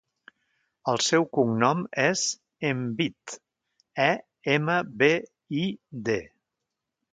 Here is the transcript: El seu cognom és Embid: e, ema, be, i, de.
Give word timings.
El 0.93 1.01
seu 1.07 1.25
cognom 1.37 1.83
és 2.05 2.23
Embid: 2.71 3.37
e, 4.09 4.09
ema, 4.57 4.81
be, 5.03 5.13
i, 5.63 5.69
de. 6.11 6.19